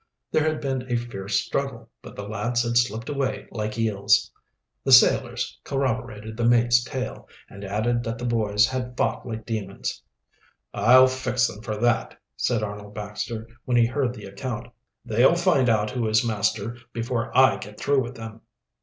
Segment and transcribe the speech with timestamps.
[0.31, 4.31] There had been a fierce struggle, but the lads had slipped away like eels.
[4.83, 10.01] The sailors corroborated the mate's tale, and added that the boys had fought like demons.
[10.73, 14.69] "I'll fix them for that," said Arnold Baxter, when he heard the account.
[15.05, 18.41] "They'll find out who is master before I get through with them."